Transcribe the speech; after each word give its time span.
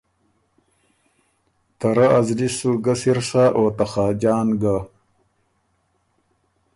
ته 1.79 1.87
رۀ 1.95 2.05
ا 2.17 2.19
زلی 2.25 2.49
سُو 2.57 2.71
ګه 2.83 2.93
سِر 3.01 3.19
سۀ 3.29 3.43
او 3.57 3.63
ته 3.77 3.85
خاجان 3.91 4.47
ګۀ۔ 4.61 4.75